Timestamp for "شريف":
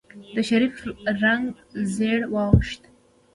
0.47-0.75